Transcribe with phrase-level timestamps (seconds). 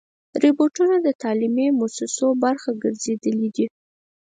[0.41, 3.65] روبوټونه د تعلیمي مؤسسو برخه ګرځېدلي دي.